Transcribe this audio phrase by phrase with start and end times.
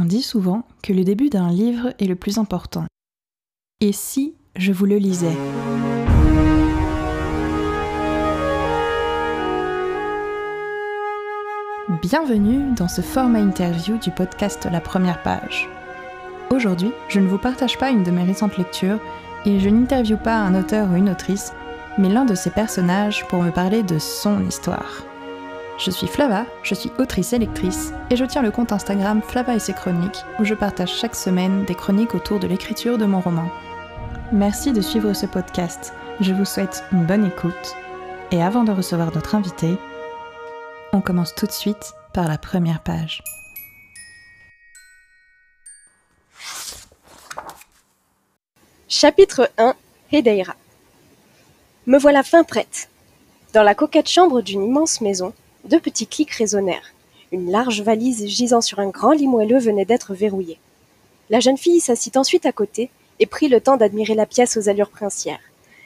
[0.00, 2.84] On dit souvent que le début d'un livre est le plus important.
[3.80, 5.36] Et si je vous le lisais?
[12.00, 15.68] Bienvenue dans ce format interview du podcast La Première Page.
[16.50, 19.00] Aujourd'hui, je ne vous partage pas une de mes récentes lectures
[19.46, 21.52] et je n'interviewe pas un auteur ou une autrice,
[21.98, 25.07] mais l'un de ses personnages pour me parler de son histoire.
[25.78, 29.54] Je suis Flava, je suis autrice et lectrice, et je tiens le compte Instagram Flava
[29.54, 33.20] et ses chroniques, où je partage chaque semaine des chroniques autour de l'écriture de mon
[33.20, 33.48] roman.
[34.32, 37.76] Merci de suivre ce podcast, je vous souhaite une bonne écoute,
[38.32, 39.78] et avant de recevoir notre invité,
[40.92, 43.22] on commence tout de suite par la première page.
[48.88, 49.76] Chapitre 1
[50.10, 50.56] Hedeira
[51.86, 52.88] Me voilà fin prête.
[53.52, 55.32] Dans la coquette chambre d'une immense maison,
[55.64, 56.94] deux petits clics résonnèrent.
[57.32, 60.58] Une large valise gisant sur un grand lit moelleux venait d'être verrouillée.
[61.30, 62.90] La jeune fille s'assit ensuite à côté
[63.20, 65.40] et prit le temps d'admirer la pièce aux allures princières.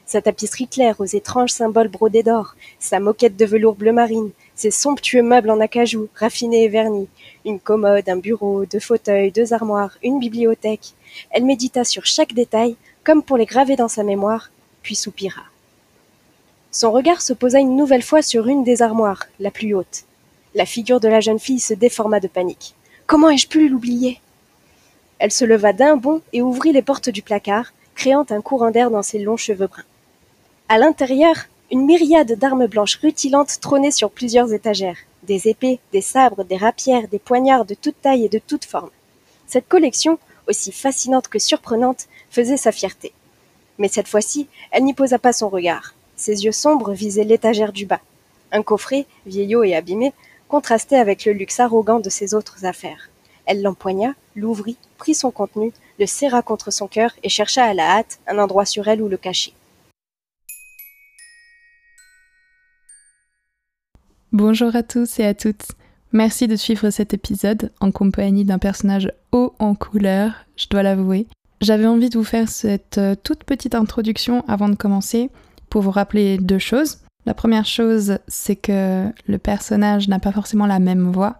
[0.06, 4.70] Sa tapisserie claire aux étranges symboles brodés d'or, sa moquette de velours bleu marine, ses
[4.70, 7.08] somptueux meubles en acajou, raffinés et vernis,
[7.44, 10.92] une commode, un bureau, deux fauteuils, deux armoires, une bibliothèque.
[11.30, 14.50] Elle médita sur chaque détail, comme pour les graver dans sa mémoire,
[14.82, 15.42] puis soupira.
[16.74, 20.04] Son regard se posa une nouvelle fois sur une des armoires, la plus haute.
[20.54, 22.74] La figure de la jeune fille se déforma de panique.
[23.06, 24.22] Comment ai-je pu l'oublier?
[25.18, 28.90] Elle se leva d'un bond et ouvrit les portes du placard, créant un courant d'air
[28.90, 29.84] dans ses longs cheveux bruns.
[30.70, 31.36] À l'intérieur,
[31.70, 34.96] une myriade d'armes blanches rutilantes trônaient sur plusieurs étagères.
[35.24, 38.90] Des épées, des sabres, des rapières, des poignards de toute taille et de toute forme.
[39.46, 43.12] Cette collection, aussi fascinante que surprenante, faisait sa fierté.
[43.76, 45.94] Mais cette fois-ci, elle n'y posa pas son regard.
[46.22, 47.98] Ses yeux sombres visaient l'étagère du bas.
[48.52, 50.12] Un coffret, vieillot et abîmé,
[50.46, 53.10] contrastait avec le luxe arrogant de ses autres affaires.
[53.44, 57.98] Elle l'empoigna, l'ouvrit, prit son contenu, le serra contre son cœur et chercha à la
[57.98, 59.52] hâte un endroit sur elle où le cacher.
[64.30, 65.72] Bonjour à tous et à toutes.
[66.12, 71.26] Merci de suivre cet épisode en compagnie d'un personnage haut en couleur, je dois l'avouer.
[71.60, 75.30] J'avais envie de vous faire cette euh, toute petite introduction avant de commencer
[75.72, 76.98] pour vous rappeler deux choses.
[77.24, 81.36] La première chose, c'est que le personnage n'a pas forcément la même voix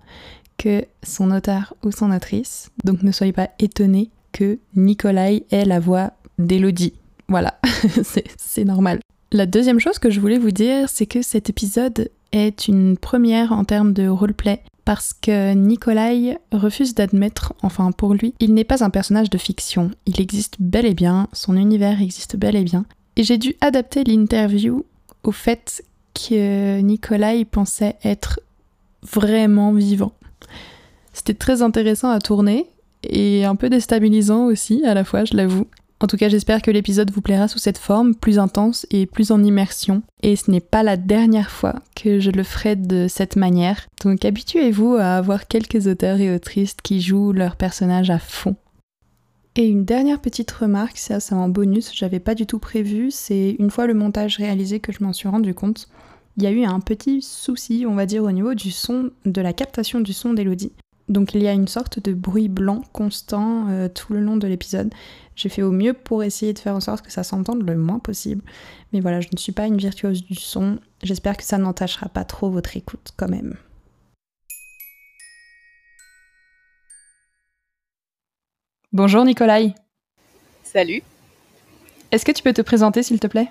[0.56, 2.70] que son auteur ou son autrice.
[2.82, 6.94] Donc ne soyez pas étonnés que Nikolai ait la voix d'Elodie.
[7.28, 7.58] Voilà,
[8.38, 9.00] c'est normal.
[9.32, 13.52] La deuxième chose que je voulais vous dire, c'est que cet épisode est une première
[13.52, 18.82] en termes de roleplay parce que Nikolai refuse d'admettre, enfin pour lui, il n'est pas
[18.82, 19.90] un personnage de fiction.
[20.06, 24.04] Il existe bel et bien, son univers existe bel et bien, et j'ai dû adapter
[24.04, 24.84] l'interview
[25.22, 25.84] au fait
[26.14, 28.40] que Nicolas pensait être
[29.02, 30.12] vraiment vivant.
[31.12, 32.66] C'était très intéressant à tourner
[33.02, 35.66] et un peu déstabilisant aussi à la fois, je l'avoue.
[36.00, 39.30] En tout cas, j'espère que l'épisode vous plaira sous cette forme, plus intense et plus
[39.30, 40.02] en immersion.
[40.24, 43.86] Et ce n'est pas la dernière fois que je le ferai de cette manière.
[44.02, 48.56] Donc habituez-vous à avoir quelques auteurs et autrices qui jouent leur personnage à fond.
[49.54, 53.50] Et une dernière petite remarque, ça c'est en bonus, j'avais pas du tout prévu, c'est
[53.58, 55.88] une fois le montage réalisé que je m'en suis rendu compte.
[56.38, 59.40] Il y a eu un petit souci, on va dire, au niveau du son, de
[59.42, 60.72] la captation du son d'Elodie.
[61.10, 64.46] Donc il y a une sorte de bruit blanc constant euh, tout le long de
[64.46, 64.94] l'épisode.
[65.36, 67.98] J'ai fait au mieux pour essayer de faire en sorte que ça s'entende le moins
[67.98, 68.42] possible.
[68.94, 70.78] Mais voilà, je ne suis pas une virtuose du son.
[71.02, 73.56] J'espère que ça n'entachera pas trop votre écoute quand même.
[78.92, 79.74] Bonjour Nicolai.
[80.64, 81.02] Salut.
[82.10, 83.48] Est-ce que tu peux te présenter s'il te plaît?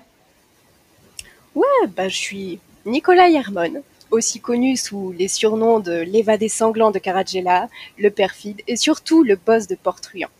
[1.56, 3.82] Ouais, bah je suis Nicolai Hermon,
[4.12, 9.34] aussi connu sous les surnoms de l'évadé sanglant de Caragella, le perfide et surtout le
[9.34, 10.30] boss de Port-Truand.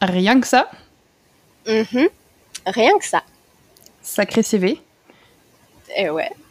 [0.00, 0.70] Rien que ça?
[1.66, 2.08] Mhm.
[2.66, 3.24] Rien que ça.
[4.02, 4.80] Sacré CV.
[5.98, 6.30] Eh ouais.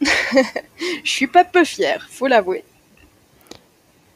[1.04, 2.62] Je suis pas peu fière, faut l'avouer.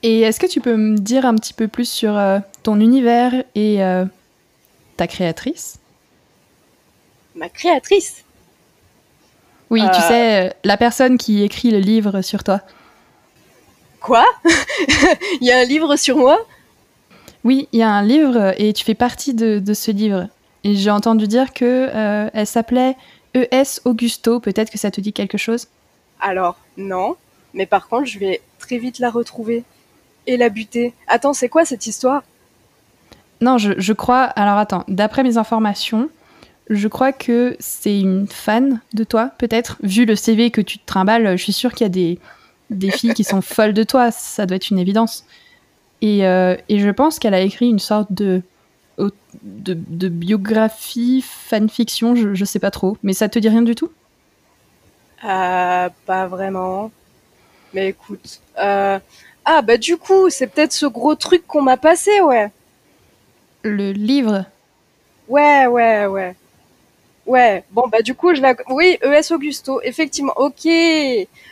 [0.03, 3.33] Et est-ce que tu peux me dire un petit peu plus sur euh, ton univers
[3.54, 4.04] et euh,
[4.97, 5.78] ta créatrice?
[7.34, 8.24] Ma créatrice?
[9.71, 10.09] Oui, tu Euh.
[10.09, 12.60] sais, la personne qui écrit le livre sur toi.
[14.01, 14.24] Quoi?
[15.41, 16.39] Il y a un livre sur moi?
[17.42, 20.28] Oui, il y a un livre et tu fais partie de, de ce livre.
[20.63, 21.89] Et j'ai entendu dire que
[22.34, 22.97] elle s'appelait
[23.34, 23.80] E.S.
[23.86, 24.41] Augusto.
[24.41, 25.69] Peut-être que ça te dit quelque chose?
[26.21, 27.16] Alors, non.
[27.54, 29.65] Mais par contre, je vais très vite la retrouver.
[30.27, 30.93] Et la buter.
[31.09, 32.22] Attends, c'est quoi cette histoire?
[33.41, 34.25] Non, je, je crois.
[34.25, 36.11] Alors attends, d'après mes informations,
[36.69, 39.78] je crois que c'est une fan de toi, peut-être.
[39.83, 42.19] Vu le CV que tu te trimbales, je suis sûre qu'il y a des,
[42.69, 44.11] des filles qui sont folles de toi.
[44.11, 45.25] Ça doit être une évidence.
[46.03, 48.43] Et, euh, et je pense qu'elle a écrit une sorte de,
[48.99, 52.99] de, de biographie, fanfiction, je, je sais pas trop.
[53.03, 53.91] Mais ça te dit rien du tout?
[55.25, 56.91] Euh, pas vraiment.
[57.75, 58.41] Mais écoute.
[58.59, 58.99] Euh...
[59.45, 62.51] Ah, bah du coup, c'est peut-être ce gros truc qu'on m'a passé, ouais.
[63.63, 64.45] Le livre
[65.28, 66.34] Ouais, ouais, ouais.
[67.27, 68.54] Ouais, bon, bah du coup, je la...
[68.69, 70.33] Oui, ES Augusto, effectivement.
[70.37, 70.66] Ok.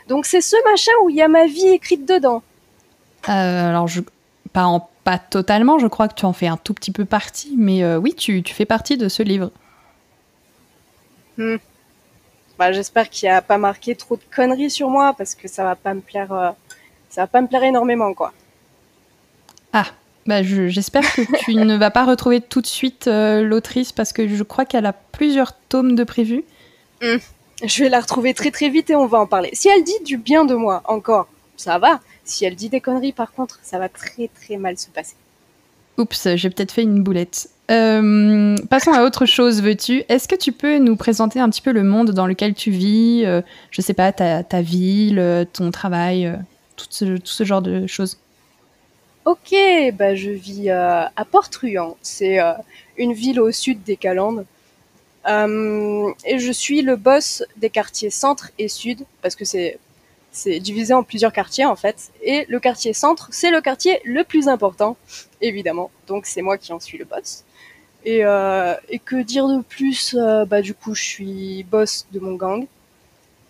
[0.08, 2.42] Donc c'est ce machin où il y a ma vie écrite dedans.
[3.28, 4.00] Euh, alors, je,
[4.52, 7.54] pas, en, pas totalement, je crois que tu en fais un tout petit peu partie,
[7.56, 9.50] mais euh, oui, tu, tu fais partie de ce livre.
[11.36, 11.56] Hmm.
[12.58, 15.76] Bah, j'espère qu'il a pas marqué trop de conneries sur moi parce que ça va
[15.76, 16.50] pas me plaire, euh,
[17.10, 18.32] ça va pas me plaire énormément, quoi.
[19.72, 19.86] Ah,
[20.26, 24.12] bah je- j'espère que tu ne vas pas retrouver tout de suite euh, l'autrice parce
[24.12, 26.44] que je crois qu'elle a plusieurs tomes de prévus.
[27.02, 29.50] Je vais la retrouver très très vite et on va en parler.
[29.52, 32.00] Si elle dit du bien de moi, encore, ça va.
[32.24, 35.14] Si elle dit des conneries, par contre, ça va très très mal se passer.
[35.96, 37.50] Oups, j'ai peut-être fait une boulette.
[37.70, 40.04] Euh, passons à autre chose, veux-tu?
[40.08, 43.24] Est-ce que tu peux nous présenter un petit peu le monde dans lequel tu vis
[43.26, 46.32] euh, Je sais pas, ta, ta ville, euh, ton travail,
[46.78, 48.18] tout, ce, genre de choses.
[49.24, 49.54] Ok,
[49.94, 51.96] bah je vis euh, à Port-Truand.
[52.02, 52.52] C'est euh,
[52.96, 54.46] une ville au sud des Calandes.
[55.28, 59.78] Euh, et je suis le boss des quartiers centre et sud, parce que c'est
[60.30, 62.10] c'est divisé en plusieurs quartiers en fait.
[62.22, 64.96] Et le quartier centre, c'est le quartier le plus important,
[65.40, 65.90] évidemment.
[66.06, 67.44] Donc c'est moi qui en suis le boss.
[68.04, 68.20] Et,
[68.88, 70.16] et que dire de plus
[70.46, 72.66] Bah du coup, je suis boss de mon gang.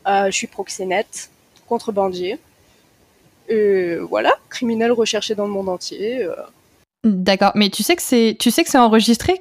[0.06, 1.31] Je suis proxénète,
[1.69, 2.38] contrebandier.
[3.48, 6.24] Et voilà, criminel recherché dans le monde entier.
[6.24, 6.34] euh.
[7.04, 9.40] D'accord, mais tu sais que c'est, tu sais que c'est enregistré?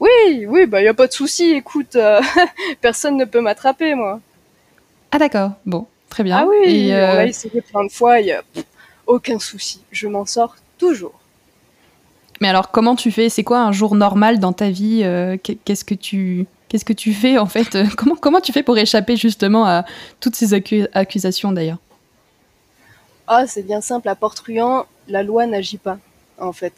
[0.00, 1.50] Oui, oui, bah y a pas de souci.
[1.52, 2.20] Écoute, euh,
[2.80, 4.20] personne ne peut m'attraper, moi.
[5.12, 6.38] Ah d'accord, bon, très bien.
[6.38, 8.20] Ah oui, Et, euh, on l'a essayé plein de fois.
[8.20, 8.64] Y a pff,
[9.06, 9.80] aucun souci.
[9.92, 11.20] Je m'en sors toujours.
[12.40, 13.28] Mais alors, comment tu fais?
[13.28, 16.94] C'est quoi un jour normal dans ta vie Euh, qu'est- Qu'est-ce que tu Qu'est-ce que
[16.94, 17.76] tu fais en fait?
[17.98, 19.84] Comment, comment tu fais pour échapper justement à
[20.20, 21.76] toutes ces accu- accusations d'ailleurs?
[23.26, 24.08] Ah, c'est bien simple.
[24.08, 25.98] À Port-Truand, la loi n'agit pas,
[26.38, 26.74] en fait.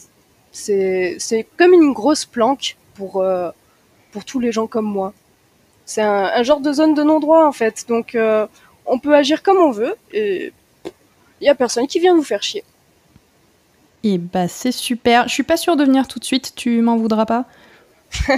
[0.52, 1.18] C'est
[1.56, 3.50] comme une grosse planque pour euh,
[4.12, 5.12] pour tous les gens comme moi.
[5.84, 7.86] C'est un, un genre de zone de non-droit, en fait.
[7.88, 8.46] Donc, euh,
[8.86, 10.52] on peut agir comme on veut et
[11.40, 12.64] il y a personne qui vient nous faire chier.
[14.02, 15.28] Et bah c'est super.
[15.28, 16.52] Je suis pas sûre de venir tout de suite.
[16.54, 17.46] Tu m'en voudras pas?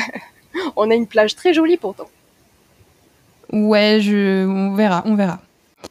[0.76, 2.08] On a une plage très jolie pourtant.
[3.52, 5.40] Ouais, je, on verra, on verra.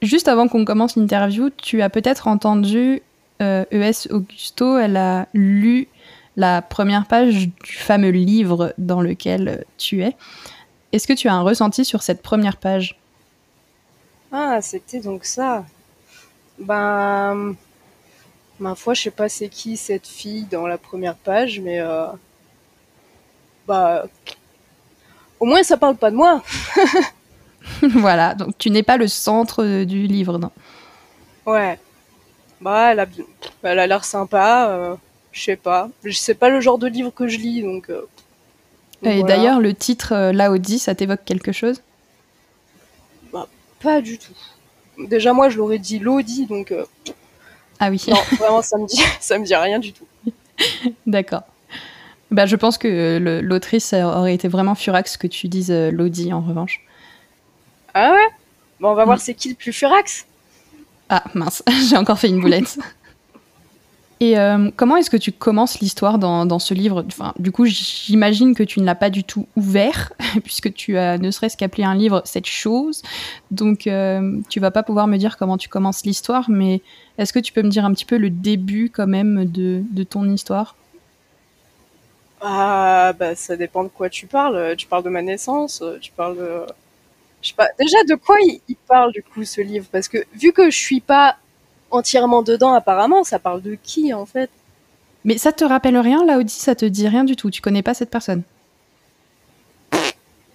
[0.01, 3.01] Juste avant qu'on commence l'interview, tu as peut-être entendu
[3.41, 5.87] euh, ES Augusto, elle a lu
[6.37, 10.15] la première page du fameux livre dans lequel tu es.
[10.91, 12.99] Est-ce que tu as un ressenti sur cette première page?
[14.31, 15.65] Ah, c'était donc ça.
[16.59, 17.55] Ben,
[18.59, 22.07] ma foi, je sais pas c'est qui cette fille dans la première page, mais euh,
[23.67, 24.05] bah,
[25.39, 26.43] au moins ça parle pas de moi.
[27.81, 30.51] Voilà, donc tu n'es pas le centre euh, du livre, non
[31.45, 31.79] Ouais.
[32.61, 33.25] Bah, elle a, bien-
[33.63, 34.69] elle a l'air sympa.
[34.69, 34.95] euh,
[35.31, 35.89] je sais pas.
[36.03, 37.89] Je sais pas le genre de livre que je lis, donc.
[37.89, 38.01] euh,
[39.03, 39.35] donc Et voilà.
[39.35, 41.81] d'ailleurs, le titre euh, Laodie, ça t'évoque quelque chose?
[43.81, 44.33] Pas du tout.
[45.09, 46.73] Déjà moi, je l'aurais dit Lodi, donc
[47.79, 50.05] Ah oui, non, vraiment ça me dit, ça me dit rien du tout.
[51.05, 51.43] d'accord.
[52.31, 56.81] Bah, je pense que l'autrice aurait été vraiment furax que tu dises Lodi en revanche.
[57.95, 58.27] Ah ouais.
[58.79, 60.27] Bon, on va voir c'est qui le plus furax.
[61.09, 62.77] Ah mince, j'ai encore fait une boulette.
[64.21, 67.03] Et euh, comment est-ce que tu commences l'histoire dans, dans ce livre?
[67.07, 71.17] Enfin, Du coup, j'imagine que tu ne l'as pas du tout ouvert, puisque tu as
[71.17, 73.01] ne serait-ce qu'appelé un livre cette chose.
[73.51, 76.81] Donc, euh, tu vas pas pouvoir me dire comment tu commences l'histoire, mais
[77.17, 80.03] est-ce que tu peux me dire un petit peu le début quand même de, de
[80.03, 80.75] ton histoire?
[82.41, 84.75] Ah, bah, ça dépend de quoi tu parles.
[84.77, 86.65] Tu parles de ma naissance, tu parles de.
[87.45, 87.69] Je sais pas.
[87.79, 89.85] Déjà, de quoi il, il parle, du coup, ce livre?
[89.91, 91.37] Parce que, vu que je suis pas
[91.91, 94.49] entièrement dedans, apparemment, ça parle de qui, en fait?
[95.23, 96.51] Mais ça te rappelle rien, Laodie?
[96.51, 97.51] Ça te dit rien du tout?
[97.51, 98.41] Tu connais pas cette personne?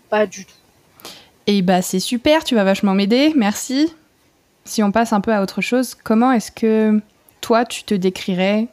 [0.09, 0.53] Pas du tout.
[1.47, 3.93] Et bah c'est super, tu vas vachement m'aider, merci.
[4.65, 7.01] Si on passe un peu à autre chose, comment est-ce que
[7.41, 8.69] toi tu te décrirais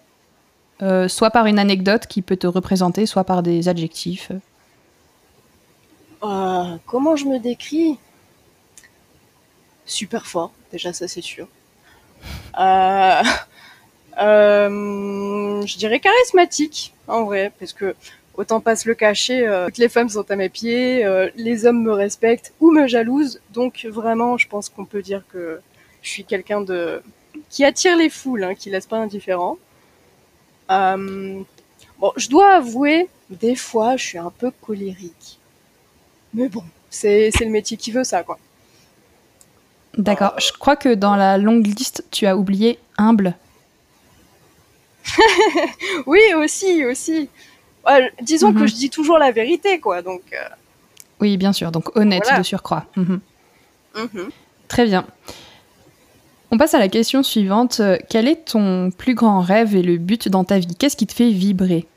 [0.82, 4.32] euh, soit par une anecdote qui peut te représenter, soit par des adjectifs?
[6.24, 7.98] Euh, comment je me décris?
[9.88, 11.48] Super fort, déjà, ça, c'est sûr.
[12.60, 13.22] Euh,
[14.20, 17.96] euh, je dirais charismatique, en vrai, parce que
[18.36, 21.66] autant pas se le cacher, euh, toutes les femmes sont à mes pieds, euh, les
[21.66, 25.62] hommes me respectent ou me jalousent, donc vraiment, je pense qu'on peut dire que
[26.02, 27.02] je suis quelqu'un de
[27.50, 29.58] qui attire les foules, hein, qui laisse pas indifférent.
[30.70, 31.46] Bon,
[32.16, 35.40] je dois avouer, des fois, je suis un peu colérique.
[36.34, 38.38] Mais bon, c'est le métier qui veut ça, quoi.
[39.98, 40.34] D'accord.
[40.40, 43.36] Je crois que dans la longue liste, tu as oublié humble.
[46.06, 47.30] oui, aussi, aussi.
[48.22, 48.68] disons que mhm.
[48.68, 50.02] je dis toujours la vérité, quoi.
[50.02, 50.22] Donc.
[50.34, 50.48] Euh,
[51.20, 51.72] oui, bien sûr.
[51.72, 52.86] Donc honnête de surcroît.
[52.96, 53.20] Mhm.
[53.96, 54.30] Mhm.
[54.68, 55.06] Très bien.
[56.52, 57.82] On passe à la question suivante.
[58.10, 60.76] Quel est ton plus grand rêve et le but dans ta vie?
[60.76, 61.88] Qu'est-ce qui te fait vibrer?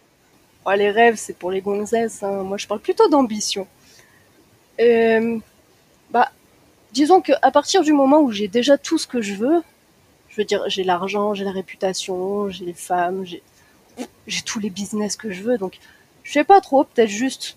[0.64, 2.22] Oh, Les rêves, c'est pour les gonzesses.
[2.22, 2.42] Hein.
[2.42, 3.66] Moi, je parle plutôt d'ambition.
[4.80, 5.38] Euh,
[6.10, 6.30] bah,
[6.92, 9.62] disons qu'à partir du moment où j'ai déjà tout ce que je veux,
[10.28, 13.42] je veux dire, j'ai l'argent, j'ai la réputation, j'ai les femmes, j'ai,
[14.26, 15.58] j'ai tous les business que je veux.
[15.58, 15.78] Donc,
[16.22, 17.56] je sais pas trop, peut-être juste,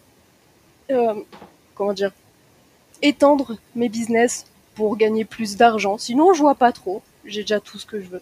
[0.90, 1.14] euh,
[1.76, 2.12] comment dire,
[3.02, 5.98] étendre mes business pour gagner plus d'argent.
[5.98, 7.02] Sinon, je vois pas trop.
[7.26, 8.22] J'ai déjà tout ce que je veux.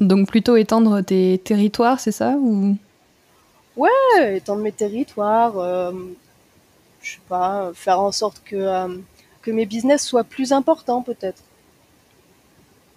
[0.00, 2.76] Donc plutôt étendre tes territoires, c'est ça ou?
[3.76, 5.58] Ouais, étendre mes territoires.
[5.58, 5.92] Euh,
[7.02, 8.88] je sais pas, faire en sorte que euh,
[9.42, 11.42] que mes business soient plus importants peut-être.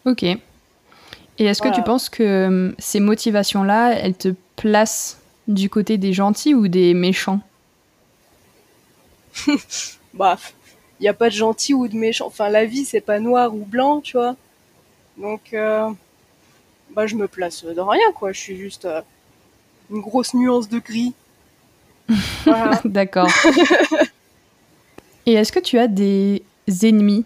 [0.05, 0.23] Ok.
[0.23, 6.13] Et est-ce que tu penses que euh, ces motivations-là, elles te placent du côté des
[6.13, 7.39] gentils ou des méchants?
[10.13, 10.37] Bah,
[10.99, 12.27] il n'y a pas de gentils ou de méchants.
[12.27, 14.35] Enfin, la vie, c'est pas noir ou blanc, tu vois.
[15.17, 15.89] Donc, euh,
[16.91, 18.31] bah, je me place de rien, quoi.
[18.31, 19.01] Je suis juste euh,
[19.89, 21.13] une grosse nuance de gris.
[22.85, 23.29] D'accord.
[25.25, 26.43] Et est-ce que tu as des
[26.83, 27.25] ennemis?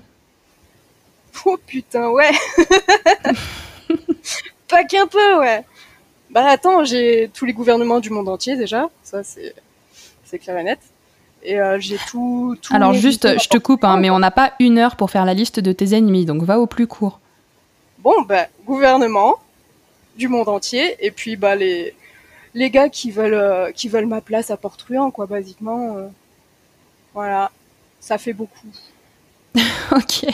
[1.45, 2.31] Oh putain, ouais.
[4.67, 5.63] Pas qu'un peu, ouais.
[6.29, 9.55] Bah attends, j'ai tous les gouvernements du monde entier déjà, ça c'est
[10.25, 10.79] c'est clair et net.
[11.43, 14.77] Et euh, j'ai tout, Alors juste, je te coupe, hein, mais on n'a pas une
[14.77, 17.19] heure pour faire la liste de tes ennemis, donc va au plus court.
[17.99, 19.35] Bon, bah gouvernement
[20.17, 21.95] du monde entier, et puis bah les
[22.53, 25.95] les gars qui veulent euh, qui veulent ma place à Port-Truand, quoi, basiquement.
[25.95, 26.07] Euh,
[27.13, 27.51] voilà,
[28.07, 28.67] ça fait beaucoup.
[29.91, 30.25] ok.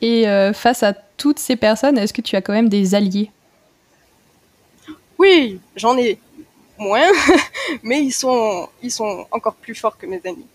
[0.00, 3.30] Et euh, face à toutes ces personnes, est-ce que tu as quand même des alliés?
[5.18, 6.18] Oui, j'en ai
[6.78, 7.10] moins,
[7.82, 10.46] mais ils sont, ils sont encore plus forts que mes amis.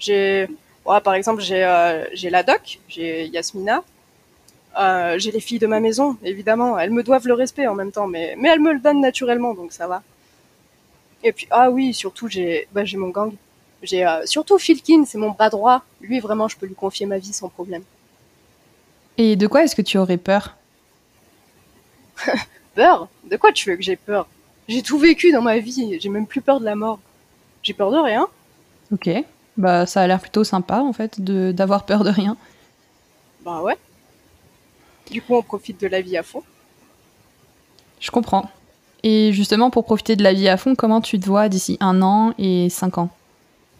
[0.00, 0.48] J'ai,
[0.84, 3.84] par exemple, j'ai euh, j'ai la doc, j'ai Yasmina,
[4.76, 6.76] euh, j'ai les filles de ma maison, évidemment.
[6.80, 9.54] Elles me doivent le respect en même temps, mais, mais elles me le donnent naturellement,
[9.54, 10.02] donc ça va.
[11.22, 13.32] Et puis, ah oui, surtout, j'ai bah, mon gang.
[13.86, 15.82] J'ai surtout Philkin, c'est mon bras droit.
[16.00, 17.82] Lui, vraiment, je peux lui confier ma vie sans problème.
[19.18, 20.56] Et de quoi est-ce que tu aurais peur?
[22.74, 23.08] Peur?
[23.30, 24.26] De quoi tu veux que j'ai peur?
[24.68, 26.98] J'ai tout vécu dans ma vie, j'ai même plus peur de la mort.
[27.62, 28.26] J'ai peur de rien.
[28.92, 29.08] Ok,
[29.56, 32.36] bah ça a l'air plutôt sympa en fait de d'avoir peur de rien.
[33.44, 33.76] Bah ouais.
[35.10, 36.42] Du coup, on profite de la vie à fond.
[38.00, 38.50] Je comprends.
[39.02, 42.02] Et justement, pour profiter de la vie à fond, comment tu te vois d'ici un
[42.02, 43.10] an et cinq ans?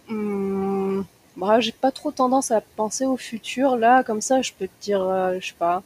[0.07, 1.03] Hmm,
[1.35, 3.77] bah, j'ai pas trop tendance à penser au futur.
[3.77, 5.83] Là, comme ça, je peux te dire, euh, je sais pas,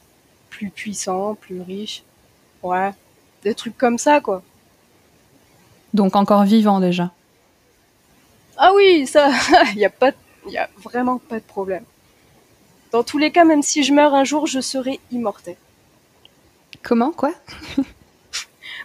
[0.49, 2.03] plus puissant, plus riche.
[2.63, 2.91] Ouais,
[3.43, 4.43] des trucs comme ça, quoi.
[5.93, 7.11] Donc encore vivant déjà.
[8.57, 9.29] Ah oui, ça,
[9.73, 10.11] il y a pas,
[10.45, 11.83] il y a vraiment pas de problème.
[12.91, 15.55] Dans tous les cas, même si je meurs un jour, je serai immortel.
[16.83, 17.33] Comment, quoi?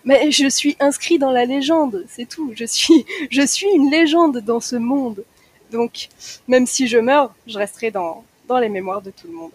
[0.07, 2.53] Mais je suis inscrit dans la légende, c'est tout.
[2.55, 5.25] Je suis, je suis une légende dans ce monde.
[5.71, 6.09] Donc,
[6.47, 9.51] même si je meurs, je resterai dans, dans les mémoires de tout le monde.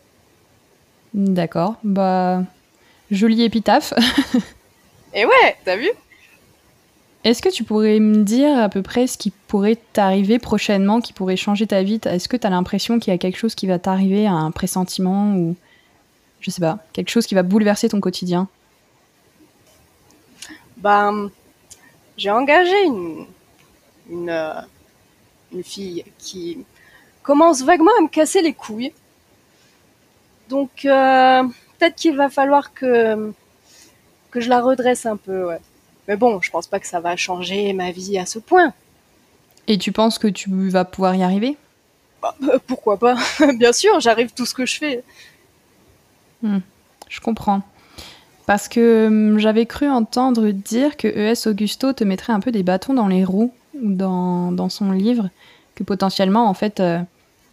[1.14, 2.44] D'accord, bah,
[3.10, 3.94] jolie épitaphe.
[5.14, 5.90] Et ouais, t'as vu?
[7.24, 11.14] Est-ce que tu pourrais me dire à peu près ce qui pourrait t'arriver prochainement, qui
[11.14, 12.00] pourrait changer ta vie?
[12.06, 15.36] Est-ce que tu as l'impression qu'il y a quelque chose qui va t'arriver, un pressentiment
[15.36, 15.56] ou
[16.40, 18.48] je sais pas, quelque chose qui va bouleverser ton quotidien?
[20.82, 21.12] Bah,
[22.18, 23.26] j'ai engagé une,
[24.10, 24.62] une, euh,
[25.54, 26.66] une fille qui
[27.24, 28.94] commence vaguement à me casser les couilles.
[30.50, 31.44] Donc euh,
[31.78, 33.34] peut-être qu'il va falloir que
[34.32, 35.60] que je la redresse un peu, ouais.
[36.08, 38.74] Mais bon, je pense pas que ça va changer ma vie à ce point.
[39.68, 41.58] Et tu penses que tu vas pouvoir y arriver?
[42.22, 43.16] Bah, bah, Pourquoi pas?
[43.56, 45.04] Bien sûr, j'arrive tout ce que je fais.
[46.42, 46.60] Hmm,
[47.10, 47.62] je comprends.
[48.52, 52.64] Parce que hum, j'avais cru entendre dire que ES Augusto te mettrait un peu des
[52.64, 55.30] bâtons dans les roues dans, dans son livre
[55.74, 57.00] que potentiellement, en fait, euh,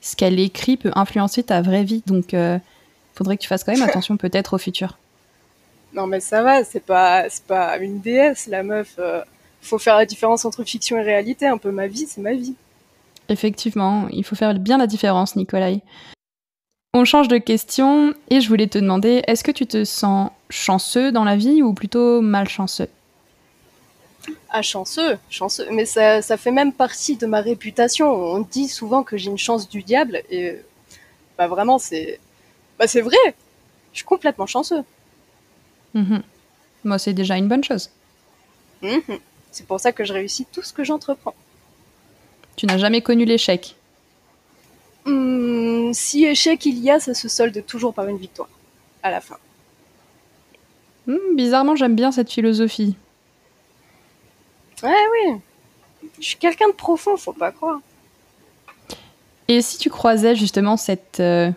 [0.00, 2.02] ce qu'elle écrit peut influencer ta vraie vie.
[2.08, 2.58] Donc, il euh,
[3.14, 4.98] faudrait que tu fasses quand même attention peut-être au futur.
[5.92, 8.96] Non, mais ça va, c'est pas, pas une déesse, la meuf.
[8.98, 9.20] Euh,
[9.62, 11.46] faut faire la différence entre fiction et réalité.
[11.46, 12.56] Un peu ma vie, c'est ma vie.
[13.28, 15.80] Effectivement, il faut faire bien la différence, Nicolai.
[16.94, 21.12] On change de question et je voulais te demander, est-ce que tu te sens chanceux
[21.12, 22.88] dans la vie ou plutôt malchanceux?
[24.48, 25.68] Ah, chanceux, chanceux.
[25.70, 28.10] Mais ça, ça fait même partie de ma réputation.
[28.10, 30.56] On dit souvent que j'ai une chance du diable et
[31.36, 32.18] bah vraiment, c'est
[32.78, 33.16] bah, c'est vrai.
[33.92, 34.82] Je suis complètement chanceux.
[35.92, 36.22] Mhm.
[36.84, 37.90] Moi, c'est déjà une bonne chose.
[38.80, 39.18] Mhm.
[39.50, 41.34] C'est pour ça que je réussis tout ce que j'entreprends.
[42.56, 43.76] Tu n'as jamais connu l'échec.
[45.08, 48.48] Hmm, si échec il y a, ça se solde toujours par une victoire.
[49.02, 49.38] À la fin.
[51.06, 52.94] Hmm, bizarrement, j'aime bien cette philosophie.
[54.82, 55.40] Ouais, oui.
[56.20, 57.80] Je suis quelqu'un de profond, faut pas croire.
[59.48, 61.20] Et si tu croisais justement cette...
[61.20, 61.50] euh,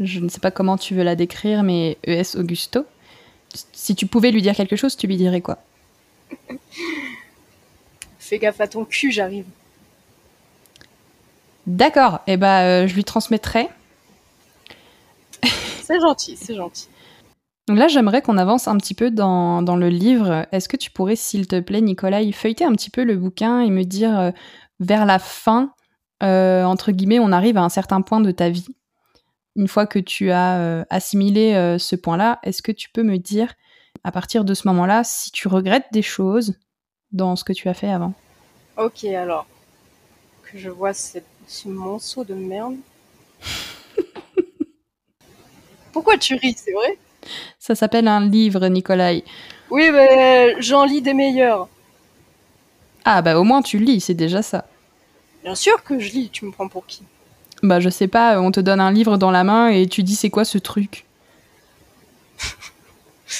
[0.00, 2.84] je ne sais pas comment tu veux la décrire, mais ES Augusto,
[3.72, 5.58] si tu pouvais lui dire quelque chose, tu lui dirais quoi?
[8.18, 9.46] Fais gaffe à ton cul, j'arrive.
[11.66, 13.68] D'accord, et bah euh, je lui transmettrai.
[15.82, 16.88] C'est gentil, c'est gentil.
[17.68, 20.46] Donc là, j'aimerais qu'on avance un petit peu dans, dans le livre.
[20.52, 23.70] Est-ce que tu pourrais, s'il te plaît, Nicolas, feuilleter un petit peu le bouquin et
[23.70, 24.30] me dire, euh,
[24.80, 25.72] vers la fin,
[26.22, 28.74] euh, entre guillemets, on arrive à un certain point de ta vie?
[29.56, 33.54] Une fois que tu as assimilé ce point-là, est-ce que tu peux me dire,
[34.04, 36.54] à partir de ce moment-là, si tu regrettes des choses
[37.10, 38.14] dans ce que tu as fait avant?
[38.78, 39.46] Ok, alors.
[40.44, 42.76] Que je vois cette- ce monceau de merde.
[45.92, 46.96] Pourquoi tu ris, c'est vrai?
[47.58, 49.12] Ça s'appelle un livre, Nicolas.
[49.70, 51.68] Oui, mais j'en lis des meilleurs.
[53.04, 54.66] Ah bah au moins tu lis, c'est déjà ça.
[55.42, 57.02] Bien sûr que je lis, tu me prends pour qui?
[57.62, 60.14] Bah je sais pas, on te donne un livre dans la main et tu dis
[60.14, 61.06] c'est quoi ce truc?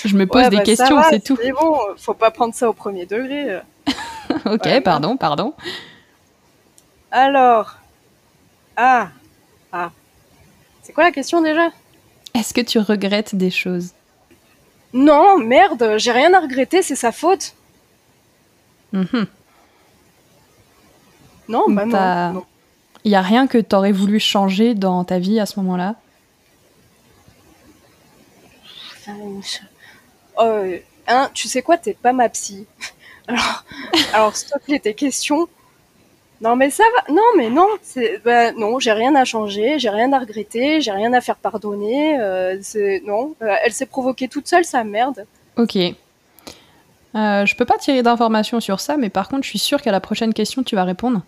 [0.04, 1.38] Je me pose Ouais, des bah, questions, c'est tout.
[1.40, 3.60] C'est bon, faut pas prendre ça au premier degré.
[4.46, 5.54] ok, Ouais, pardon, pardon.
[7.10, 7.79] Alors.
[8.82, 9.10] Ah.
[9.72, 9.90] Ah.
[10.82, 11.68] C'est quoi la question déjà?
[12.32, 13.90] Est-ce que tu regrettes des choses?
[14.94, 17.54] Non, merde, j'ai rien à regretter, c'est sa faute.
[18.94, 19.26] Mhm.
[21.48, 22.46] Non, bah non.
[23.04, 25.96] Il y a rien que t'aurais voulu changer dans ta vie à ce moment-là?
[30.38, 32.66] Euh, hein, tu sais quoi, t'es pas ma psy.
[33.28, 33.64] Alors,
[34.12, 35.48] alors s'il te plaît, tes questions.
[36.40, 37.12] Non, mais ça va.
[37.12, 40.90] Non, mais non, c'est bah, non, j'ai rien à changer, j'ai rien à regretter, j'ai
[40.90, 42.18] rien à faire pardonner.
[42.18, 45.26] euh, c'est non, euh, elle s'est provoquée toute seule, sa merde.
[45.56, 45.76] Ok.
[45.76, 49.92] Euh, je peux pas tirer d'informations sur ça, mais par contre, je suis sûre qu'à
[49.92, 51.22] la prochaine question, tu vas répondre.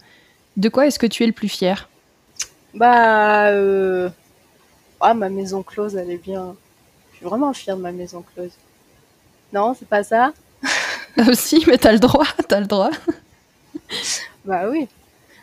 [0.57, 1.89] De quoi est-ce que tu es le plus fier?
[2.75, 3.51] Bah,
[5.01, 6.55] ah, ma maison close, elle est bien.
[7.13, 8.53] Je suis vraiment fière de ma maison close.
[9.53, 10.33] Non, c'est pas ça?
[11.29, 12.91] Aussi, mais t'as le droit, t'as le droit.
[14.45, 14.89] Bah oui.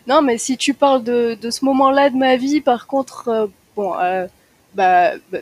[0.09, 3.47] Non, mais si tu parles de, de ce moment-là de ma vie, par contre, euh,
[3.75, 4.25] bon, euh,
[4.73, 5.39] bah, bah-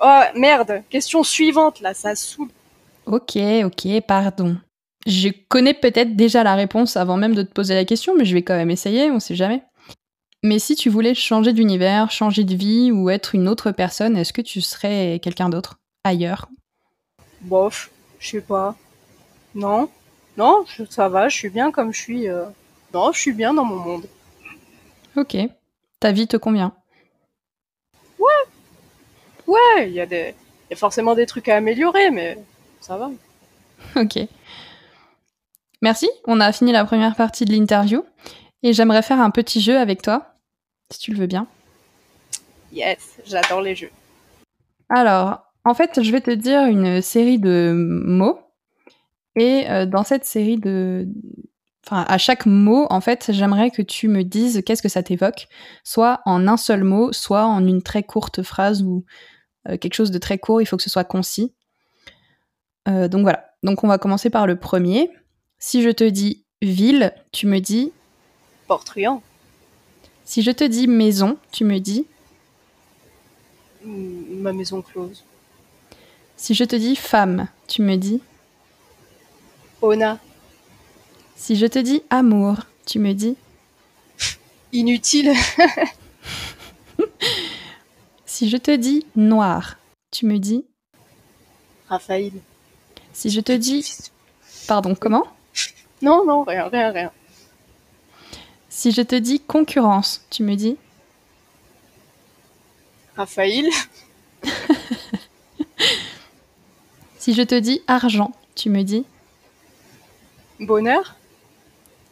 [0.00, 2.48] Oh, merde, question suivante, là, ça saoule.
[3.06, 4.56] Ok, ok, pardon.
[5.06, 8.34] Je connais peut-être déjà la réponse avant même de te poser la question, mais je
[8.34, 9.62] vais quand même essayer, on sait jamais.
[10.44, 14.32] Mais si tu voulais changer d'univers, changer de vie ou être une autre personne, est-ce
[14.32, 16.48] que tu serais quelqu'un d'autre ailleurs?
[17.40, 18.76] Bof, je sais pas.
[19.54, 19.88] Non,
[20.36, 22.28] non, ça va, je suis bien comme je suis.
[22.28, 22.44] euh.
[22.94, 24.06] Non, je suis bien dans mon monde.
[25.16, 25.36] Ok.
[26.00, 26.74] Ta vie te convient.
[29.48, 30.34] Ouais, il y a des,
[30.68, 32.38] il y a forcément des trucs à améliorer, mais
[32.80, 33.10] ça va.
[33.96, 34.18] Ok.
[35.80, 38.04] Merci, on a fini la première partie de l'interview
[38.62, 40.34] et j'aimerais faire un petit jeu avec toi,
[40.90, 41.46] si tu le veux bien.
[42.72, 43.90] Yes, j'adore les jeux.
[44.90, 48.40] Alors, en fait, je vais te dire une série de mots.
[49.36, 51.06] Et euh, dans cette série de...
[51.90, 55.48] Enfin, à chaque mot, en fait, j'aimerais que tu me dises qu'est-ce que ça t'évoque,
[55.84, 59.06] soit en un seul mot, soit en une très courte phrase ou
[59.66, 61.54] euh, quelque chose de très court, il faut que ce soit concis.
[62.88, 65.10] Euh, donc voilà, donc on va commencer par le premier.
[65.58, 67.90] Si je te dis ville, tu me dis...
[68.66, 69.22] Port-Truand,
[70.26, 72.06] Si je te dis maison, tu me dis...
[73.82, 75.24] Mm, ma maison close.
[76.36, 78.20] Si je te dis femme, tu me dis...
[79.80, 80.18] Ona,
[81.38, 83.36] Si je te dis amour, tu me dis...
[84.72, 85.32] inutile.
[88.26, 89.78] Si je te dis noir,
[90.12, 90.64] tu me dis.
[91.88, 92.32] Raphaël.
[93.12, 93.98] Si je te dis.
[94.68, 95.24] Pardon, comment?
[96.02, 97.10] Non, non, rien, rien, rien.
[98.68, 100.76] Si je te dis concurrence, tu me dis.
[103.16, 103.66] Raphaël,
[107.18, 109.04] Si je te dis argent, tu me dis.
[110.60, 111.16] bonheur,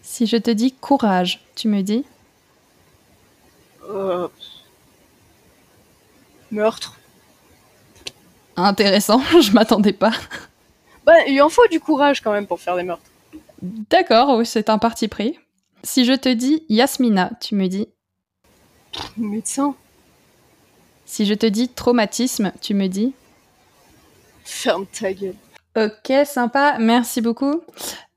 [0.06, 2.04] Si je te dis courage, tu me dis.
[3.90, 4.28] euh,
[6.52, 6.96] Meurtre.
[8.54, 10.12] Intéressant, je m'attendais pas.
[11.04, 13.02] Bah, il en faut du courage quand même pour faire des meurtres.
[13.60, 15.38] D'accord, oui, c'est un parti pris.
[15.82, 17.88] Si je te dis Yasmina, tu me dis
[19.16, 19.74] Médecin.
[21.04, 23.12] Si je te dis traumatisme, tu me dis
[24.44, 25.34] Ferme ta gueule.
[25.76, 27.60] Ok, sympa, merci beaucoup.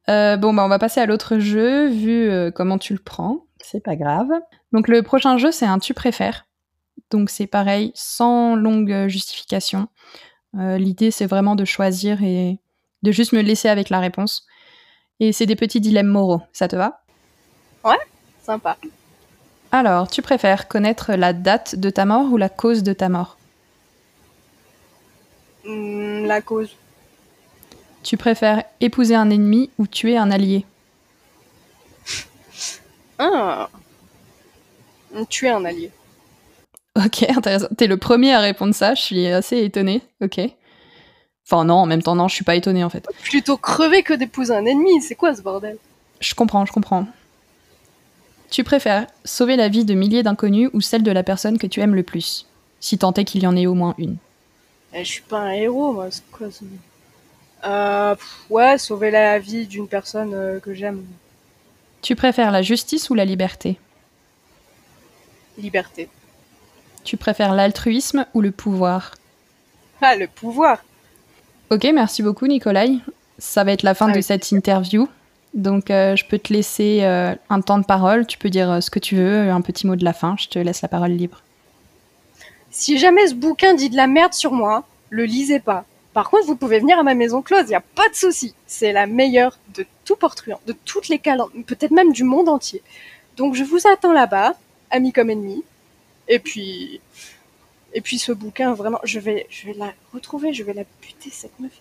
[0.09, 3.45] Euh, bon, bah, on va passer à l'autre jeu, vu euh, comment tu le prends.
[3.61, 4.29] C'est pas grave.
[4.71, 6.47] Donc, le prochain jeu, c'est un tu préfères.
[7.11, 9.87] Donc, c'est pareil, sans longue justification.
[10.57, 12.57] Euh, L'idée, c'est vraiment de choisir et
[13.03, 14.45] de juste me laisser avec la réponse.
[15.19, 16.41] Et c'est des petits dilemmes moraux.
[16.53, 17.03] Ça te va?
[17.83, 17.99] Ouais,
[18.41, 18.77] sympa.
[19.71, 23.37] Alors, tu préfères connaître la date de ta mort ou la cause de ta mort?
[25.65, 26.75] Hmm, la cause.
[28.03, 30.65] Tu préfères épouser un ennemi ou tuer un allié
[33.19, 33.69] Ah.
[35.29, 35.91] Tuer un allié.
[36.95, 37.67] Ok, intéressant.
[37.77, 40.01] T'es le premier à répondre ça, je suis assez étonnée.
[40.21, 40.39] Ok.
[41.45, 43.07] Enfin non, en même temps non, je suis pas étonnée en fait.
[43.23, 45.77] Plutôt crever que d'épouser un ennemi, c'est quoi ce bordel?
[46.19, 47.07] Je comprends, je comprends.
[48.49, 51.81] Tu préfères sauver la vie de milliers d'inconnus ou celle de la personne que tu
[51.81, 52.47] aimes le plus?
[52.79, 54.17] Si tant est qu'il y en ait au moins une.
[54.93, 56.65] Eh, Je suis pas un héros, moi, c'est quoi ça
[57.65, 61.03] euh, pff, Ouais, sauver la vie d'une personne euh, que j'aime.
[62.01, 63.77] Tu préfères la justice ou la liberté?
[65.57, 66.09] Liberté.
[67.03, 69.15] Tu préfères l'altruisme ou le pouvoir?
[70.01, 70.83] Ah, le pouvoir
[71.69, 72.91] Ok, merci beaucoup Nicolai.
[73.37, 75.07] Ça va être la fin de Avec cette interview.
[75.53, 78.81] Donc euh, je peux te laisser euh, un temps de parole, tu peux dire euh,
[78.81, 81.11] ce que tu veux, un petit mot de la fin, je te laisse la parole
[81.11, 81.41] libre.
[82.69, 85.85] Si jamais ce bouquin dit de la merde sur moi, le lisez pas.
[86.19, 88.53] Par contre, vous pouvez venir à ma maison close, y a pas de souci.
[88.67, 92.81] C'est la meilleure de tout Portruand, de toutes les calendes, peut-être même du monde entier.
[93.37, 94.55] Donc je vous attends là-bas,
[94.91, 95.63] amis comme ennemis.
[96.27, 96.99] Et puis,
[97.93, 101.29] et puis ce bouquin, vraiment, je vais, je vais la retrouver, je vais la buter
[101.31, 101.71] cette meuf.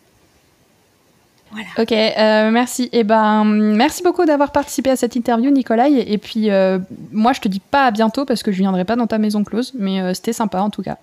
[1.50, 1.66] Voilà.
[1.76, 2.88] Ok, euh, merci.
[2.92, 6.04] Et ben, merci beaucoup d'avoir participé à cette interview, Nicolai.
[6.12, 6.78] Et puis, euh,
[7.10, 9.42] moi, je te dis pas à bientôt parce que je viendrai pas dans ta maison
[9.42, 10.98] close, mais euh, c'était sympa en tout cas.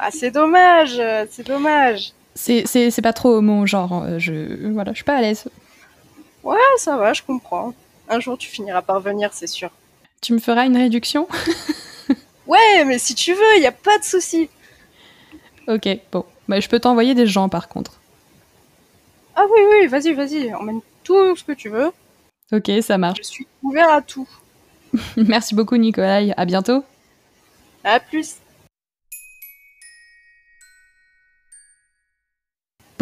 [0.00, 2.12] Ah, c'est dommage, c'est dommage.
[2.34, 4.02] C'est, pas trop mon genre.
[4.04, 5.44] euh, Je, voilà, je suis pas à l'aise.
[6.42, 7.72] Ouais, ça va, je comprends.
[8.08, 9.70] Un jour, tu finiras par venir, c'est sûr.
[10.20, 11.28] Tu me feras une réduction?
[12.46, 14.50] Ouais, mais si tu veux, y a pas de souci.
[15.66, 16.24] Ok, bon.
[16.46, 18.00] Bah, je peux t'envoyer des gens par contre.
[19.34, 21.90] Ah oui, oui, vas-y, vas-y, emmène tout ce que tu veux.
[22.52, 23.18] Ok, ça marche.
[23.18, 24.28] Je suis ouvert à tout.
[25.16, 26.34] Merci beaucoup, Nicolai.
[26.36, 26.84] À bientôt.
[27.82, 28.36] À plus.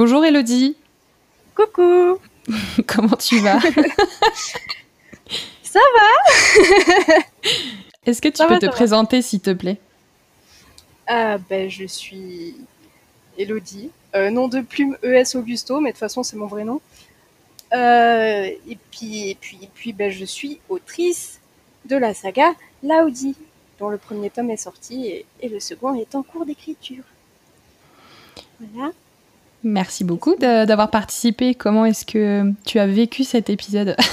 [0.05, 0.75] Bonjour, Elodie.
[1.55, 2.19] Coucou.
[2.89, 3.61] Comment tu vas?
[5.63, 7.15] Ça va
[8.05, 9.79] Est-ce que tu Ça peux va, te présenter, s'il te plaît?
[11.07, 12.57] Ah, ben, je suis
[13.39, 13.91] Elodie.
[14.17, 16.81] Euh, nom de plume ES Augusto, mais de toute façon, c'est mon vrai nom.
[17.73, 21.39] Euh, et puis, et puis, et puis ben, je suis autrice
[21.85, 23.37] de la saga Laudi,
[23.79, 27.05] dont le premier tome est sorti et, et le second est en cours d'écriture.
[28.59, 28.91] Voilà.
[29.65, 31.55] Merci beaucoup d'avoir participé.
[31.55, 33.97] Comment est-ce que tu as vécu cet épisode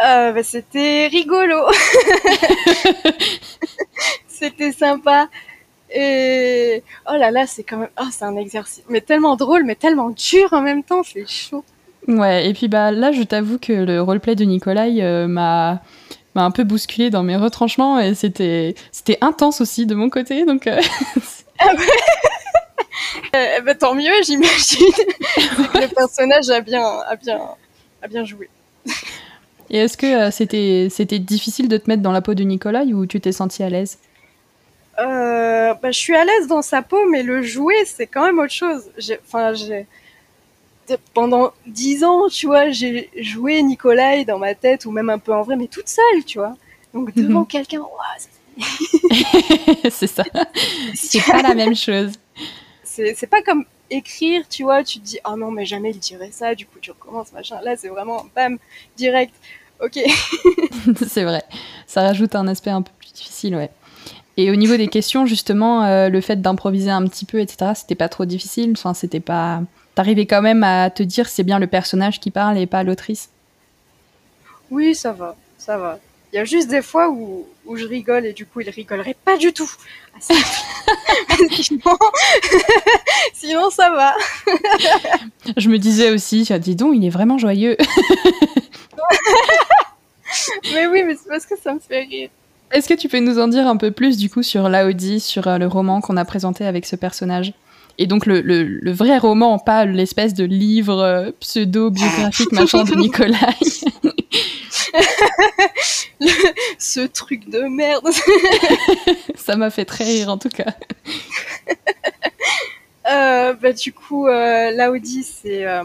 [0.00, 1.56] Euh, bah, c'était rigolo.
[4.28, 5.28] c'était sympa.
[5.92, 9.74] Et oh là là, c'est quand même, oh, c'est un exercice, mais tellement drôle, mais
[9.74, 11.64] tellement dur en même temps, c'est chaud.
[12.06, 15.82] Ouais, et puis bah là, je t'avoue que le roleplay de Nicolai euh, m'a
[16.34, 20.44] m'a un peu bousculé dans mes retranchements et c'était c'était intense aussi de mon côté.
[20.44, 20.80] Donc euh,
[23.34, 24.86] Euh, bah, tant mieux, j'imagine.
[25.36, 27.40] Le personnage a bien, a bien,
[28.02, 28.48] a bien joué.
[29.70, 32.92] et est-ce que euh, c'était c'était difficile de te mettre dans la peau de Nicolai
[32.94, 33.98] ou tu t'es senti à l'aise?
[34.98, 38.38] Euh, bah, je suis à l'aise dans sa peau, mais le jouer, c'est quand même
[38.40, 38.84] autre chose.
[39.26, 39.86] Enfin, j'ai,
[41.14, 45.32] pendant dix ans, tu vois, j'ai joué Nicolai dans ma tête ou même un peu
[45.32, 46.56] en vrai, mais toute seule, tu vois.
[46.94, 47.46] Donc devant Mhm.
[47.46, 48.30] quelqu'un, ouah, c'est-
[49.90, 50.24] C'est ça.
[50.94, 52.12] C'est pas la même chose.
[53.16, 56.30] C'est, pas comme écrire, tu vois, tu te dis, oh non, mais jamais il dirait
[56.30, 57.60] ça, du coup tu recommences, machin.
[57.62, 58.58] Là, c'est vraiment, bam,
[58.96, 59.34] direct.
[59.80, 59.98] Ok.
[61.06, 61.42] C'est vrai.
[61.86, 63.70] Ça rajoute un aspect un peu plus difficile, ouais.
[64.36, 67.96] Et au niveau des questions, justement, euh, le fait d'improviser un petit peu, etc., c'était
[67.96, 68.72] pas trop difficile?
[68.76, 69.62] Enfin, c'était pas.
[69.96, 73.30] T'arrivais quand même à te dire c'est bien le personnage qui parle et pas l'autrice?
[74.70, 75.98] Oui, ça va, ça va.
[76.32, 79.16] Il y a juste des fois où, où je rigole et du coup il rigolerait
[79.24, 79.70] pas du tout.
[80.14, 80.34] Ah, ça-
[83.32, 84.14] sinon, ça va.
[85.56, 87.76] Je me disais aussi, tiens, dis donc, il est vraiment joyeux.
[90.74, 92.28] Mais oui, mais c'est parce que ça me fait rire.
[92.70, 95.46] Est-ce que tu peux nous en dire un peu plus du coup sur Laodi, sur
[95.48, 97.54] euh, le roman qu'on a présenté avec ce personnage?
[97.96, 102.94] Et donc le, le, le, vrai roman, pas l'espèce de livre euh, pseudo-biographique machin de
[102.94, 103.54] Nicolas.
[106.78, 108.08] Ce truc de merde.
[109.36, 110.74] Ça m'a fait très rire en tout cas.
[113.10, 114.70] Euh, bah, du coup, euh,
[115.22, 115.82] c'est euh,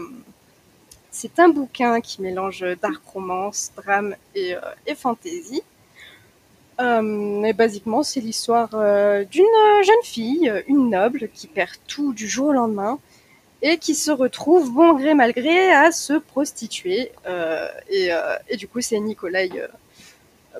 [1.10, 5.62] c'est un bouquin qui mélange dark romance, drame et, euh, et fantasy.
[6.78, 8.68] Mais basiquement, c'est l'histoire
[9.30, 9.46] d'une
[9.82, 12.98] jeune fille, une noble, qui perd tout du jour au lendemain
[13.66, 17.10] et qui se retrouve, bon gré mal gré, à se prostituer.
[17.26, 19.66] Euh, et, euh, et, du coup, c'est Nikolai, euh,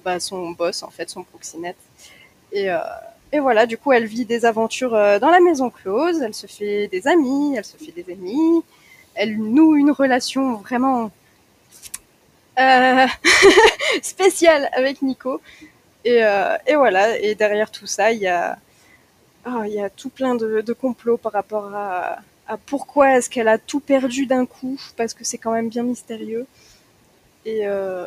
[0.02, 1.76] bah, son boss, en fait, son proxénète.
[2.50, 2.70] Et,
[3.38, 7.06] voilà, du coup, elle vit des aventures dans la maison close, elle se fait des
[7.06, 8.62] amis, elle se fait des ennemis,
[9.14, 11.10] elle noue une relation vraiment
[14.02, 15.42] spéciale avec Nico.
[16.04, 16.22] Et,
[16.74, 18.56] voilà, et derrière tout ça, il y a,
[19.46, 19.62] oh,
[19.96, 22.18] tout plein de, complots par rapport à
[22.66, 26.46] pourquoi est-ce qu'elle a tout perdu d'un coup, parce que c'est quand même bien mystérieux.
[27.44, 28.06] Et, euh,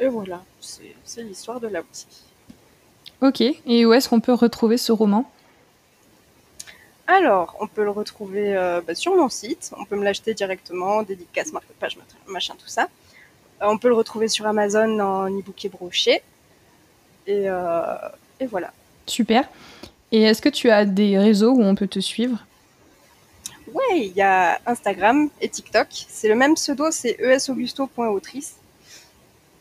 [0.00, 2.22] et voilà, c'est l'histoire de la boutique.
[3.20, 5.30] Ok, et où est-ce qu'on peut retrouver ce roman?
[7.06, 11.02] Alors, on peut le retrouver euh, bah, sur mon site, on peut me l'acheter directement,
[11.02, 12.88] dédicace, marque-page, machin, tout ça.
[13.62, 16.22] Euh, on peut le retrouver sur Amazon en e-book et broché.
[17.26, 17.94] Et, euh,
[18.40, 18.72] et voilà.
[19.06, 19.48] Super.
[20.12, 22.38] Et est-ce que tu as des réseaux où on peut te suivre?
[23.74, 25.88] Ouais, il y a Instagram et TikTok.
[25.90, 28.54] C'est le même pseudo, c'est esaugusto.autrice.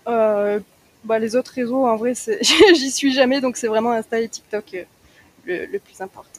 [0.08, 0.60] Euh,
[1.04, 2.14] bah, les autres réseaux, en vrai,
[2.76, 4.84] j'y suis jamais, donc c'est vraiment Insta et TikTok euh,
[5.46, 6.30] le, le, plus important.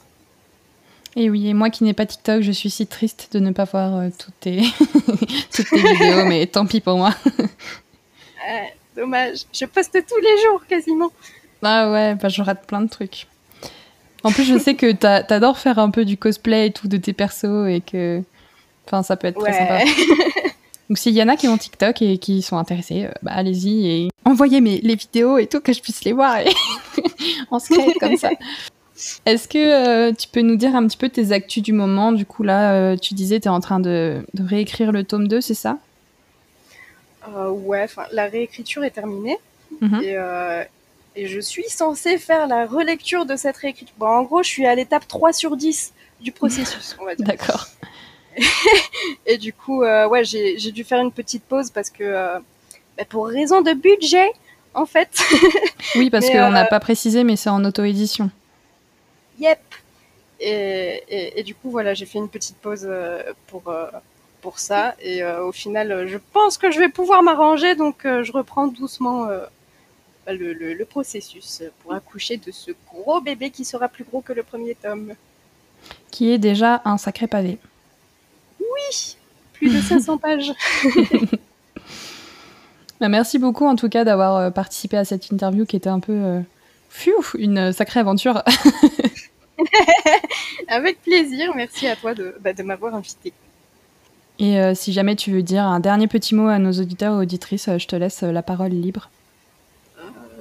[1.17, 3.65] Et oui, et moi qui n'ai pas TikTok, je suis si triste de ne pas
[3.65, 4.61] voir euh, toutes, tes...
[5.53, 7.13] toutes tes vidéos, mais tant pis pour moi.
[8.95, 9.39] Dommage.
[9.51, 11.11] Je poste tous les jours quasiment.
[11.61, 13.27] Ah ouais, bah je rate plein de trucs.
[14.25, 17.13] En plus, je sais que t'adores faire un peu du cosplay et tout de tes
[17.13, 18.23] persos et que.
[18.87, 19.51] Enfin, ça peut être ouais.
[19.51, 19.83] très sympa.
[20.89, 23.87] Donc, s'il y en a qui ont TikTok et qui sont intéressés, euh, bah, allez-y
[23.87, 26.49] et envoyez mes, les vidéos et tout, que je puisse les voir et
[27.51, 28.31] en secret comme ça.
[29.25, 32.11] Est-ce que euh, tu peux nous dire un petit peu tes actus du moment?
[32.11, 35.27] Du coup, là, euh, tu disais, tu es en train de, de réécrire le tome
[35.27, 35.77] 2, c'est ça?
[37.35, 39.37] Euh, ouais, la réécriture est terminée.
[39.81, 40.65] Mm -hmm.
[41.15, 43.95] Et, euh, je suis censée faire la relecture de cette réécriture.
[43.97, 47.25] Bon, en gros, je suis à l'étape 3 sur 10 du processus, on va dire.
[47.25, 47.67] D'accord.
[49.25, 52.39] et du coup, euh, ouais, j'ai dû faire une petite pause parce que,
[52.97, 54.31] bah, pour raison de budget,
[54.73, 55.21] en fait.
[55.95, 58.29] oui, parce qu'on n'a pas précisé, mais c'est en auto-édition.
[59.39, 59.59] Yep.
[60.41, 62.89] Et, et, et, du coup, voilà, j'ai fait une petite pause
[63.47, 63.63] pour
[64.45, 64.93] pour ça.
[65.01, 68.67] Et euh, au final, je pense que je vais pouvoir m'arranger, donc euh, je reprends
[68.67, 69.43] doucement euh,
[70.33, 74.33] le, le, le, processus pour accoucher de ce gros bébé qui sera plus gros que
[74.33, 75.13] le premier tome.
[76.11, 77.57] Qui est déjà un sacré pavé.
[78.59, 79.17] Oui,
[79.53, 80.51] plus de 500 pages.
[82.99, 86.41] bah, merci beaucoup en tout cas d'avoir participé à cette interview qui était un peu
[86.89, 88.43] pfiou, une sacrée aventure.
[90.67, 93.33] Avec plaisir, merci à toi de, bah, de m'avoir invité.
[94.39, 97.17] Et euh, si jamais tu veux dire un dernier petit mot à nos auditeurs et
[97.17, 99.09] auditrices, euh, je te laisse la parole libre.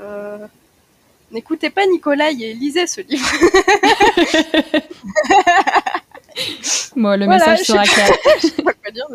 [0.05, 0.47] Euh...
[1.31, 3.27] N'écoutez pas Nicolas et lisez ce livre.
[6.97, 8.13] bon, le voilà, message sera clair.
[8.41, 9.07] je, sais pas quoi dire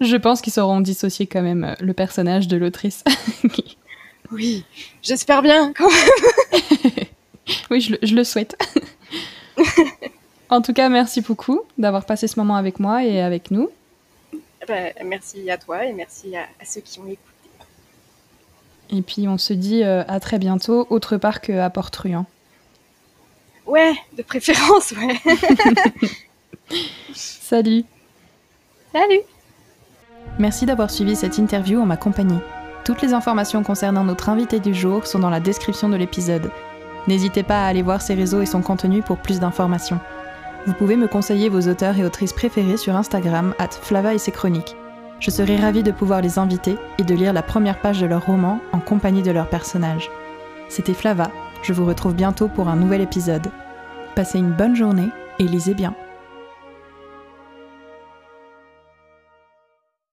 [0.00, 3.04] je pense qu'ils sauront dissocier quand même le personnage de l'autrice.
[4.32, 4.64] oui,
[5.02, 6.90] j'espère bien quand même.
[7.70, 8.56] oui, je, je le souhaite.
[10.48, 13.70] En tout cas, merci beaucoup d'avoir passé ce moment avec moi et avec nous.
[14.68, 17.33] Ben, merci à toi et merci à, à, ceux qui ont écouté.
[18.94, 22.26] Et puis on se dit euh, à très bientôt, autre part qu'à Port-Truand.
[23.66, 25.20] Ouais, de préférence, ouais.
[27.14, 27.84] Salut.
[28.92, 29.20] Salut.
[30.38, 32.38] Merci d'avoir suivi cette interview en ma compagnie.
[32.84, 36.50] Toutes les informations concernant notre invité du jour sont dans la description de l'épisode.
[37.08, 39.98] N'hésitez pas à aller voir ses réseaux et son contenu pour plus d'informations.
[40.66, 44.32] Vous pouvez me conseiller vos auteurs et autrices préférés sur Instagram, at Flava et ses
[44.32, 44.76] chroniques.
[45.24, 48.26] Je serai ravie de pouvoir les inviter et de lire la première page de leur
[48.26, 50.10] roman en compagnie de leurs personnages.
[50.68, 51.30] C'était Flava,
[51.62, 53.46] je vous retrouve bientôt pour un nouvel épisode.
[54.14, 55.08] Passez une bonne journée
[55.38, 55.94] et lisez bien.